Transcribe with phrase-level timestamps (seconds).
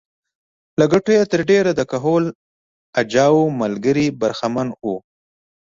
[0.79, 2.25] له ګټو یې تر ډېره د کهول
[3.01, 4.95] اجاو ملګري برخمن وو